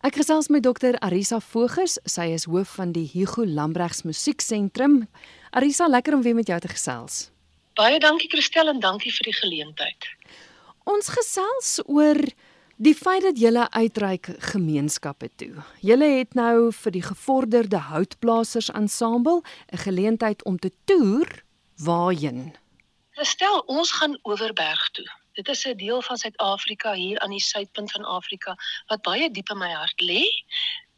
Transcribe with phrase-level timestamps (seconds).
[0.00, 1.98] Ek gesels met dokter Arisa Vogers.
[2.08, 5.02] Sy is hoof van die Hugo Lambregs Musieksentrum.
[5.52, 7.26] Arisa, lekker om weer met jou te gesels.
[7.76, 10.08] Baie dankie Christel en dankie vir die geleentheid.
[10.88, 12.16] Ons gesels oor
[12.80, 15.52] die feit dat julle uitreik gemeenskappe toe.
[15.84, 21.44] Julle het nou vir die gevorderde houtblasers ensemble 'n geleentheid om te toer
[21.76, 22.56] waarheen.
[23.20, 25.19] Stel ons gaan Oeverberg toe.
[25.32, 28.56] Dit is 'n deel van Suid-Afrika hier aan die suidpunt van Afrika
[28.86, 30.22] wat baie diep in my hart lê.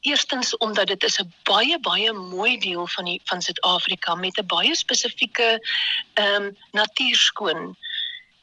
[0.00, 4.46] Eerstens omdat dit is 'n baie baie mooi deel van die van Suid-Afrika met 'n
[4.46, 5.68] baie spesifieke
[6.14, 7.76] ehm um, natuurskoon.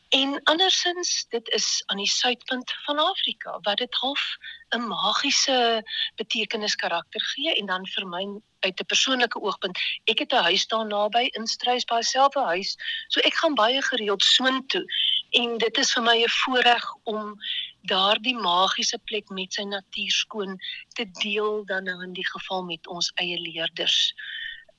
[0.10, 4.38] En andersins, dit is aan die suidpunt van Afrika wat dit half
[4.70, 5.84] 'n magiese
[6.16, 10.68] betekenis karakter gee en dan vir my uit 'n persoonlike oogpunt, ek het 'n huis
[10.68, 12.78] daar naby in Struisbaai self 'n huis,
[13.08, 14.86] so ek gaan baie gereeld soontoe
[15.30, 17.36] en dit is vir my 'n voorreg om
[17.82, 20.60] daardie magiese plek met sy natuurskoon
[20.94, 24.14] te deel dan nou in die geval met ons eie leerders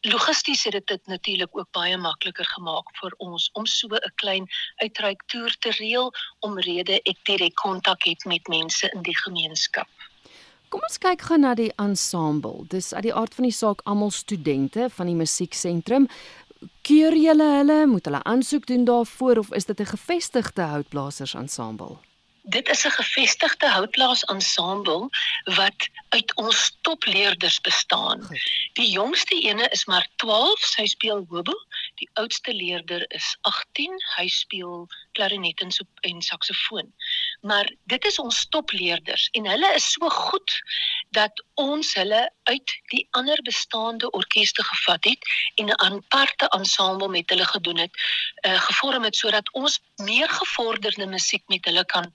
[0.00, 4.48] logisties het dit dit natuurlik ook baie makliker gemaak vir ons om so 'n klein
[4.76, 9.88] uitreik toer te reël omrede ek direk kontak het met mense in die gemeenskap.
[10.68, 12.64] Kom ons kyk gou na die ensemble.
[12.68, 16.08] Dis uit die aard van die saak almal studente van die musieksentrum.
[16.82, 21.96] Keur julle hulle, moet hulle aansoek doen daarvoor of is dit 'n gevestigde houtblasers ensemble?
[22.42, 25.08] Dit is 'n gevestigde houtblaas ensemble
[25.44, 28.26] wat uit ons topleerders bestaan.
[28.72, 31.52] Die jongste ene is maar 12, sy speel hobo.
[31.94, 36.92] Die oudste leerder is 18, hy speel klarinet en, en saksofoon.
[37.40, 40.56] Maar dit is ons topleerders en hulle is so goed
[41.16, 47.30] dat ons hulle uit die ander bestaande orkeste gevat het en 'n aparte ensemble met
[47.30, 47.94] hulle gedoen het,
[48.46, 52.12] uh, gevorm het sodat ons meer gevorderde musiek met hulle kan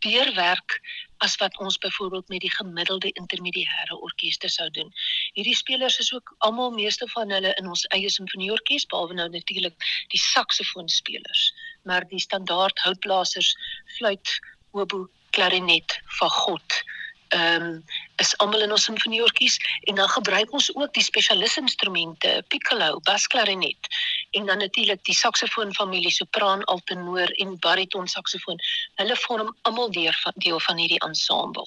[0.00, 0.80] deurwerk
[1.20, 4.88] as wat ons byvoorbeeld met die gemiddelde intermediêre orkeste sou doen.
[5.36, 9.88] Hierdie spelers is ook almal meeste van hulle in ons eie simfonieorkes behalwe nou natuurlik
[10.14, 11.42] die saksofoonspelers,
[11.84, 13.52] maar die standaard houtblasers,
[13.98, 14.38] fluit,
[14.72, 16.82] oboe, klarinet, fagot,
[17.30, 17.82] ehm um,
[18.16, 19.56] is almal in ons simfonieorkies
[19.88, 23.90] en dan gebruik ons ook die spesialisinstrumente piccolo, basklarinet
[24.30, 28.58] en dan natuurlik die saksofoon familie sopran, altenor en bariton saksofoon.
[28.98, 31.66] Hulle vorm almal deel van deel van hierdie ensemble.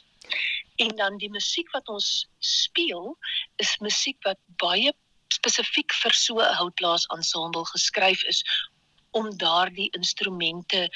[0.75, 3.15] En dan die musiek wat ons speel
[3.55, 4.91] is musiek wat baie
[5.33, 8.43] spesifiek vir so 'n houtblaas ensemble geskryf is
[9.11, 10.89] om daardie instrumente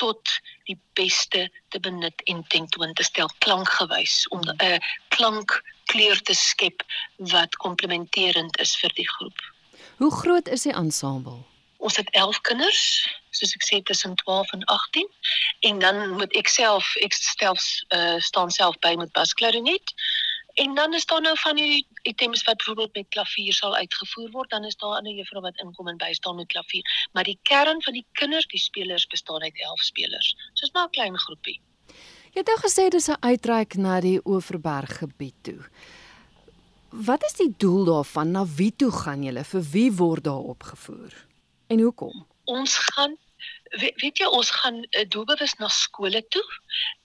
[0.00, 0.32] tot
[0.68, 4.78] die beste te benut en tentoon te stel klankgewys om 'n uh,
[5.16, 6.82] klankkleur te skep
[7.34, 9.40] wat komplementerend is vir die groep.
[9.96, 11.42] Hoe groot is die ensemble?
[11.76, 15.06] Ons het 11 kinders, soos ek sê tussen 12 en 18
[15.68, 19.94] en dan moet ek self ek stel uh, staan self by met basklarinet.
[20.62, 24.50] En dan is daar nou van die items wat byvoorbeeld met klavier sal uitgevoer word,
[24.50, 27.92] dan is daar 'n juffrou wat inkom en bystaan met klavier, maar die kern van
[27.92, 30.36] die kinders, die spelers bestaan uit 11 spelers.
[30.52, 31.60] So is maar 'n klein groepie.
[32.32, 35.60] Jy het nou gesê dis 'n uitreik na die Oeverberg gebied toe.
[36.88, 38.30] Wat is die doel daarvan?
[38.30, 39.44] Na wie toe gaan julle?
[39.44, 41.26] Vir wie word daar opgevoer?
[41.66, 42.26] En hoekom?
[42.44, 43.16] Ons gaan
[43.70, 46.44] weet jy ons gaan uh, doelbewus na skole toe.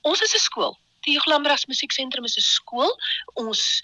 [0.01, 0.77] Ons is 'n skool.
[1.05, 2.91] Die Juglambrags Musieksentrum is 'n skool.
[3.33, 3.81] Ons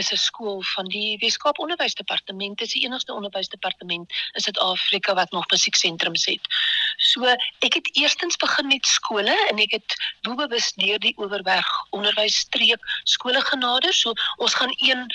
[0.00, 2.58] is 'n skool van die Weskaap Onderwysdepartement.
[2.58, 6.40] Dit is die enigste onderwysdepartement in Suid-Afrika wat nog musieksentrums het.
[6.96, 7.24] So,
[7.58, 13.40] ek het eerstens begin met skole en ek het doelbewus deur die Oeverberg onderwysstreek skole
[13.40, 13.92] genader.
[13.94, 15.06] So, ons gaan een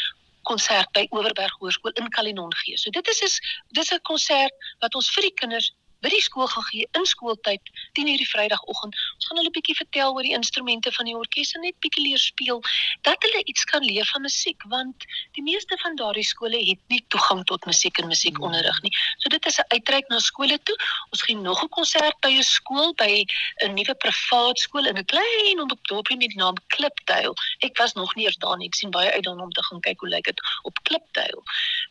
[0.48, 2.78] konsert by Oeverberg Hoërskool in Kalinon gee.
[2.78, 3.36] So dit is is
[3.78, 5.72] dis 'n konsert wat ons vir die kinders
[6.02, 7.62] by die skool gaan gee in skooltyd
[8.00, 8.96] 10:00 die Vrydagoggend.
[9.16, 12.04] Ons gaan hulle 'n bietjie vertel oor die instrumente van die orkes en net bietjie
[12.08, 12.62] leer speel
[13.02, 17.04] dat hulle iets kan leer van musiek want die meeste van daardie skole het nie
[17.08, 18.94] toegang tot musiek en musiekonderrig nie.
[19.18, 20.78] So dit is 'n uitreik na skole toe.
[21.12, 23.26] Ons gee nog 'n konsert by 'n skool by
[23.64, 27.34] 'n nuwe privaat skool in 'n klein dorpie met die naam Klipduil.
[27.60, 28.68] Ek was nog nie eers daar nie.
[28.68, 31.44] Ek sien baie uit daarna om te gaan kyk hoe lyk dit op Klipduil.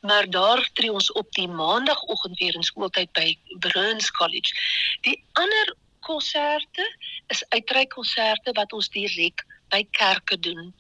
[0.06, 4.55] Maar daar tree ons op die maandagooggend weer in skooltyd by Bruin Women's College.
[5.00, 6.85] Die ander konserte
[7.26, 9.43] is uitreikkonserte wat ons direk
[9.75, 10.75] by kerke doen.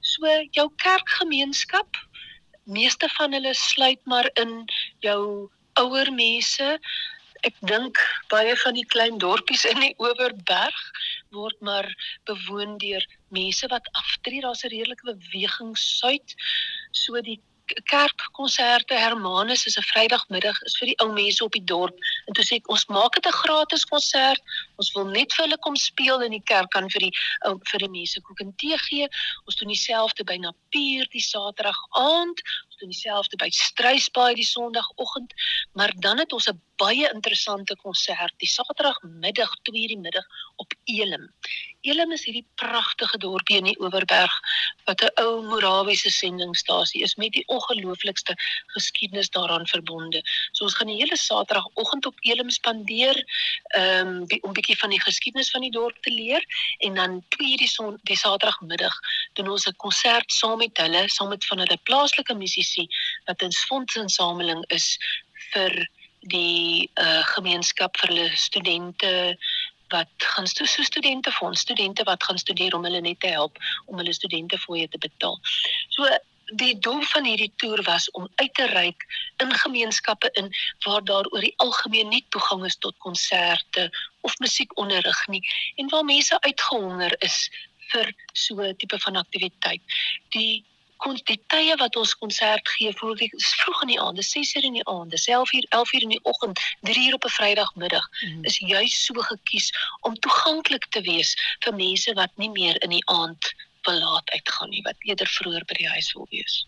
[0.00, 0.26] So
[0.56, 1.98] jou kerkgemeenskap,
[2.64, 4.64] meeste van hulle sluit maar in
[5.06, 5.50] jou
[5.80, 6.78] ouer mense.
[7.46, 7.98] Ek dink
[8.30, 10.82] baie van die klein dorpies in die Oeverberg
[11.34, 11.88] word maar
[12.30, 13.04] bewoon deur
[13.34, 14.42] mense wat aftree.
[14.42, 16.34] Daar's 'n redelike beweging suid.
[16.92, 17.40] So die
[17.90, 22.44] kerkkonserte Hermanus is 'n Vrydagmiddag is vir die ou mense op die dorp En toe
[22.44, 24.42] sê ek ons maak dit 'n gratis konsert.
[24.76, 27.14] Ons wil net vir hulle kom speel in die kerk kan vir die
[27.46, 29.08] ou vir die mense koek en tee gee.
[29.46, 32.42] Ons doen dieselfde by Napier die Saterdag aand.
[32.68, 35.32] Ons doen dieselfde by Struisbaai die Sondagoggend,
[35.72, 40.26] maar dan het ons 'n baie interessante konsert die Saterdagmiddag 2:00 die middag
[40.56, 41.28] op Elim.
[41.82, 44.34] Elim is hierdie pragtige dorpie in die Oeverberg
[44.86, 48.34] wat 'n ou Morawiese sendingstasie is met die ongelooflikste
[48.74, 50.22] geskiedenis daaraan verbonde.
[50.52, 53.16] So ons gaan die hele Saterdagoggend op Elim spandeer
[53.80, 54.12] um,
[54.44, 56.44] om 'n bietjie van die geskiedenis van die dorp te leer
[56.86, 58.96] en dan 2:00 die son die Saterdagmiddag
[59.32, 62.86] doen ons 'n konsert saam met hulle, saam met van hulle plaaslike musisië
[63.26, 64.98] wat 'n fondsinsameling is
[65.52, 65.72] vir
[66.22, 69.12] die uh, gemeenskap vir hulle studente
[69.92, 73.58] wat gaan stu so studente fonds studente wat gaan studeer om hulle net te help
[73.86, 75.38] om hulle studente fooie te betaal.
[75.88, 76.08] So
[76.60, 79.04] die doel van hierdie toer was om uit te reik
[79.44, 80.50] in gemeenskappe in
[80.84, 83.88] waar daar oor die algemeen nie toegang is tot konserte
[84.20, 85.42] of musiekonderrig nie
[85.76, 87.48] en waar mense uitgehonger is
[87.92, 89.82] vir so 'n tipe van aktiwiteit.
[90.36, 90.64] Die
[90.96, 94.64] kon die tye wat ons konsert gee voor die vroeg in die aand, 6 uur
[94.68, 98.06] in die aand, 11 uur, 11 uur in die oggend, 3 uur op 'n Vrydagmiddag
[98.08, 98.44] mm.
[98.44, 101.34] is juis so gekies om toeganklik te wees
[101.64, 103.52] vir mense wat nie meer in die aand
[103.86, 106.58] wil laat uitgaan nie, wat eerder vroeër by die huis wil wees.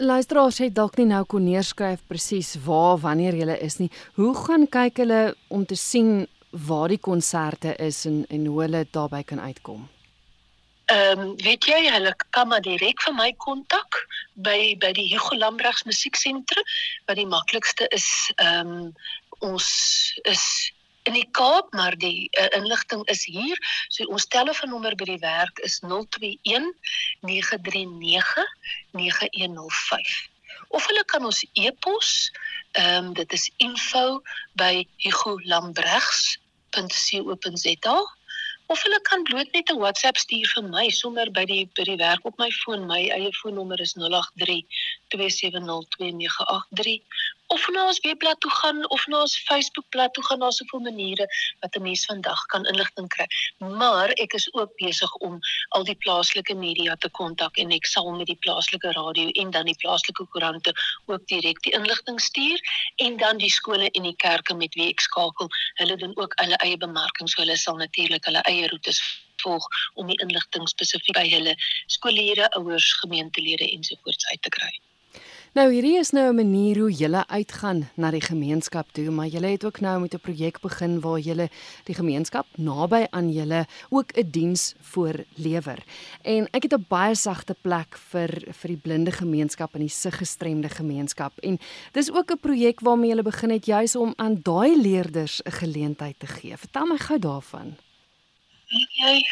[0.00, 3.90] Luisteraars het dalk nie nou kon neerskryf presies waar wanneer jy is nie.
[4.16, 8.86] Hoe gaan kyk hulle om te sien waar die konserte is en en hoe hulle
[8.90, 9.88] daarbey kan uitkom?
[10.90, 14.00] Ehm um, weet jy hulle kan maar direk vir my kontak
[14.34, 16.64] by by die Hugo Lambrechts Musieksentrum
[17.06, 18.92] wat die maklikste is ehm um,
[19.40, 19.68] ons
[20.28, 20.72] is
[21.08, 23.56] in die Kaap maar die uh, inligting is hier.
[23.88, 26.72] So ons telefoonnommer by die werk is 021
[27.20, 28.44] 939
[28.92, 30.28] 9105
[30.70, 32.30] of hulle kan ons e-pos
[32.78, 34.22] ehm um, dit is info
[34.60, 37.98] by hugolambrechts.co.za
[38.70, 41.98] of hulle kan bloot net 'n WhatsApp stuur vir my sommer by die by die
[42.02, 42.86] werk op my foon.
[42.86, 44.62] My eie foonnommer is 083
[45.14, 47.02] 270 2983
[47.54, 51.26] of na ons webblad toe gaan of na ons Facebookblad toe gaan, daar's soveel maniere
[51.60, 53.26] wat 'n mens vandag kan inligting kry.
[53.58, 55.38] Maar ek is ook besig om
[55.68, 59.64] al die plaaslike media te kontak en ek sal met die plaaslike radio en dan
[59.64, 60.72] die plaaslike koerante
[61.06, 62.60] ook direk die inligting stuur
[62.96, 65.48] en dan die skole en die kerke met wie ek skakel.
[65.74, 69.02] Hulle doen ook hulle eie bemarking, so hulle sal natuurlik hulle eie roetes
[69.42, 71.56] volg om die inligting spesifiek by hulle
[71.86, 74.72] skoolleerders, ouers, gemeentelede ensovoorts uit te kry.
[75.50, 79.46] Nou hierdie is nou 'n manier hoe julle uitgaan na die gemeenskap toe, maar julle
[79.46, 81.48] het ook nou met 'n projek begin waar julle
[81.84, 85.82] die gemeenskap naby aan julle ook 'n diens voorlewer.
[86.22, 90.68] En ek het 'n baie sagte plek vir vir die blinde gemeenskap en die siggestremde
[90.68, 91.32] gemeenskap.
[91.38, 91.58] En
[91.92, 96.18] dis ook 'n projek waarmee julle begin het juis om aan daai leerders 'n geleentheid
[96.18, 96.56] te gee.
[96.56, 97.76] Vertel my gou daarvan.
[98.68, 99.24] Jy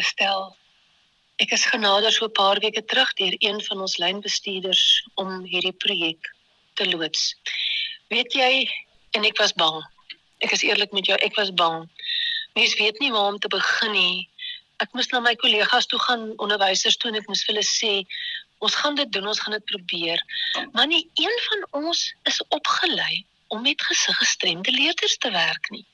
[0.00, 0.56] stel
[1.38, 5.76] Ek is genader so 'n paar weke terug deur een van ons lynbestuurders om hierdie
[5.84, 6.34] projek
[6.74, 7.34] te loods.
[8.08, 8.66] Weet jy,
[9.14, 9.78] en ek was bang.
[10.38, 11.86] Ek is eerlik met jou, ek was bang.
[12.58, 14.28] Mens weet nie waar om te begin nie.
[14.82, 17.92] Ek moes na my kollegas toe gaan, onderwysers toe en ek moes vir hulle sê,
[18.58, 20.22] ons gaan dit doen, ons gaan dit probeer.
[20.72, 23.24] Maar nie een van ons is opgelei
[23.54, 25.86] om met gesiggestremde leerders te werk nie.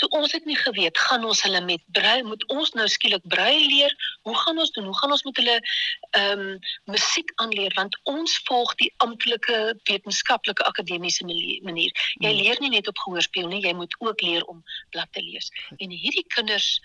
[0.00, 3.52] So ons het nie geweet gaan ons hulle met brei moet ons nou skielik brei
[3.68, 3.92] leer?
[4.24, 4.88] Hoe gaan ons doen?
[4.88, 5.56] Hoe gaan ons met hulle
[6.16, 6.58] ehm um,
[6.88, 9.58] musiek aanleer want ons volg die amptelike
[9.90, 11.92] wetenskaplike akademiese manier.
[12.16, 12.40] Jy hmm.
[12.40, 14.64] leer nie net op gehoorspeel nie, jy moet ook leer om
[14.94, 15.52] blad te lees.
[15.76, 16.78] En hierdie kinders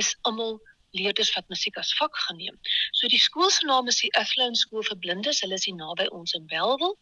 [0.00, 0.58] is almal
[0.98, 2.58] leerders wat musiek as vak geneem.
[2.92, 5.42] So die skool se naam is die Athlone Skool vir Blindes.
[5.44, 6.96] Hulle is hier naby ons in Welwel.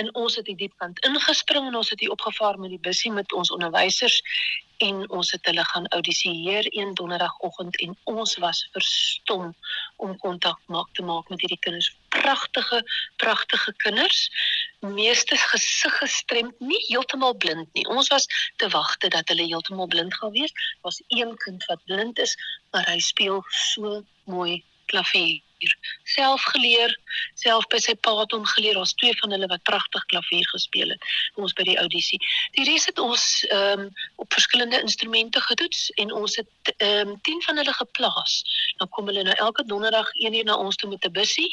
[0.00, 3.32] En ons het die diepkant ingespring en ons het hier opgevaar met die bussie met
[3.36, 4.20] ons onderwysers
[4.82, 9.52] en ons het hulle gaan audisieer een donderdagoggend en ons was verstom
[9.96, 11.92] om kontak maak te maak met hierdie kinders.
[12.08, 12.82] Pragtige,
[13.22, 14.24] pragtige kinders.
[14.82, 17.84] Meeste gesig gestremd, nie heeltemal blind nie.
[17.86, 20.52] Ons was te wagte dat hulle heeltemal blind gaan wees.
[20.82, 22.34] Was een kind wat blind is,
[22.70, 25.40] maar hy speel so mooi klavier
[26.04, 26.92] self geleer,
[27.34, 28.78] self by sy pa het hom geleer.
[28.80, 31.06] Ons twee van hulle wat pragtig klavier gespeel het
[31.40, 32.18] ons by die audisie.
[32.56, 33.88] Die res het ons ehm um,
[34.22, 38.34] op verskillende instrumente getoets en ons het ehm um, 10 van hulle geplaas.
[38.80, 41.50] Dan kom hulle nou elke donderdag 1 uur na ons toe met 'n bussie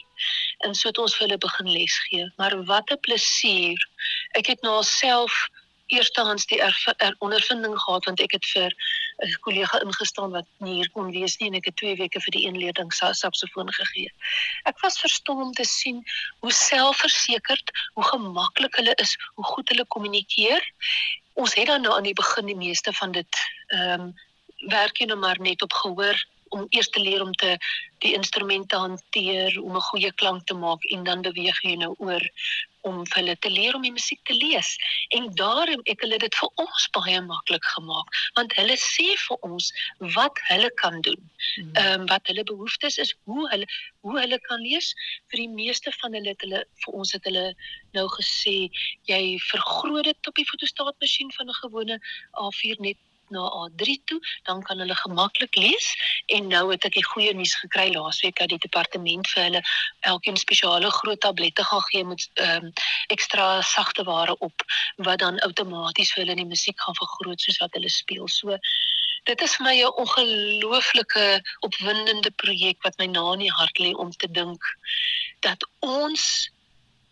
[0.65, 2.31] en so het ons vir hulle begin les gee.
[2.37, 3.87] Maar wat 'n plesier.
[4.31, 5.49] Ek het nou self
[5.95, 8.73] eerstehands die er, er ondervinding gehad want ek het vir
[9.25, 12.35] 'n kollega ingestaan wat nie hier kon wees nie en ek het 2 weke vir
[12.37, 14.11] die een leerling saksofoon gegee.
[14.65, 16.03] Ek was verstom om te sien
[16.39, 20.63] hoe selfversekerd, hoe gemaklik hulle is, hoe goed hulle kommunikeer
[21.39, 24.11] ons het dan nou aan die begin die meeste van dit ehm um,
[24.67, 26.17] werk jy nou maar net op gehoor
[26.49, 27.57] om eers te leer om te
[28.03, 32.23] die instrumente hanteer, om 'n goeie klank te maak en dan beweeg jy nou oor
[32.81, 34.77] om vir hulle te leer om die musiek te lees.
[35.15, 39.71] En daarom het hulle dit vir ons baie maklik gemaak, want hulle sê vir ons
[40.15, 41.19] wat hulle kan doen.
[41.55, 41.73] Hmm.
[41.73, 43.67] Ehm um, wat hulle behoeftes is, hoe hulle
[44.01, 44.93] hoe hulle kan lees.
[45.27, 47.45] Vir die meeste van hulle het hulle vir ons het hulle
[47.97, 48.57] nou gesê
[49.11, 51.99] jy vergroot dit op die fotostaatmasjien van 'n gewone
[52.45, 52.97] A4 net
[53.29, 55.87] na A3 toe, dan kan hulle gemaklik lees
[56.35, 59.61] en nou het ek die goeie nuus gekry laasweek dat die departement vir hulle
[60.11, 62.73] elkeen spesiale groot tablette gaan gee met ehm um,
[63.09, 64.65] ekstra sagte ware op
[65.07, 68.27] wat dan outomaties vir hulle die musiek gaan vergroot soos wat hulle speel.
[68.27, 68.57] So
[69.29, 71.25] dit is vir my 'n ongelooflike
[71.67, 74.63] opwindende projek wat my na in die hart lê om te dink
[75.39, 76.49] dat ons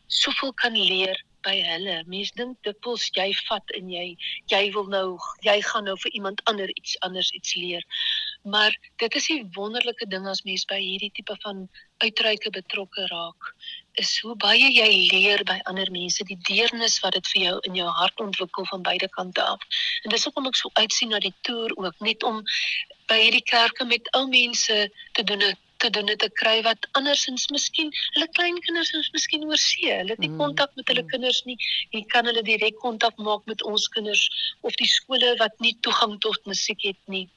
[0.07, 1.97] soveel kan leer by hulle.
[2.11, 4.05] Mense dink dikwels jy vat en jy
[4.53, 5.07] jy wil nou
[5.47, 7.83] jy gaan nou vir iemand ander iets anders iets leer.
[8.43, 11.67] Maar dit is 'n wonderlike ding as mens by hierdie tipe van
[12.05, 13.53] uitreike betrokke raak
[14.01, 17.75] is hoe baie jy leer by ander mense die deernis wat dit vir jou in
[17.79, 19.61] jou hart ontwikkel van beide kante af.
[20.03, 22.43] En dis hoekom ek so uitsien na die toer ook net om
[23.07, 24.77] by hierdie kerke met ou mense
[25.17, 25.41] te doen
[25.83, 29.91] te doen te kry wat andersins miskien hulle kleinkinders is miskien oor see.
[29.91, 30.41] Hulle het nie mm.
[30.41, 31.13] kontak met hulle mm.
[31.13, 31.57] kinders nie.
[31.95, 34.27] Jy kan hulle direk kontak maak met ons kinders
[34.61, 37.27] of die skole wat nie toegang tot musiek het nie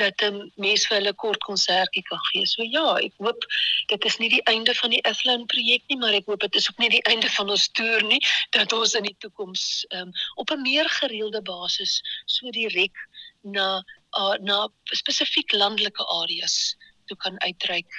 [0.00, 2.46] dat 'n mens vir hulle kort konsertjie kan gee.
[2.46, 3.44] So ja, ek hoop
[3.86, 6.68] dit is nie die einde van die Iflin projek nie, maar ek hoop dit is
[6.70, 10.50] ook nie die einde van ons toer nie, dat ons in die toekoms um, op
[10.50, 12.96] 'n meer gereelde basis so direk
[13.42, 13.82] na
[14.16, 16.76] uh, na spesifiek landelike areas
[17.12, 17.98] toe kan uitreik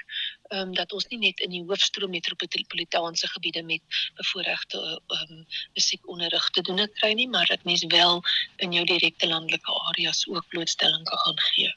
[0.54, 5.46] ehm um, dat ons nie net in die hoofstroom metropolitaanse gebiede met bevoorregte ehm um,
[5.78, 8.22] musiekonderrig te doen kry nie, maar dat mense wel
[8.58, 11.74] in jou direkte landelike areas ook blootstelling kan gaan gee.